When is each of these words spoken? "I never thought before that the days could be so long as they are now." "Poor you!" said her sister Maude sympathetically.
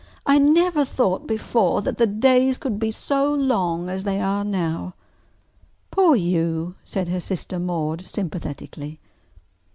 "I 0.25 0.39
never 0.39 0.83
thought 0.83 1.27
before 1.27 1.83
that 1.83 1.99
the 1.99 2.07
days 2.07 2.57
could 2.57 2.79
be 2.79 2.89
so 2.89 3.31
long 3.31 3.87
as 3.87 4.03
they 4.03 4.19
are 4.19 4.43
now." 4.43 4.95
"Poor 5.91 6.15
you!" 6.15 6.73
said 6.83 7.07
her 7.09 7.19
sister 7.19 7.59
Maude 7.59 8.01
sympathetically. 8.03 8.97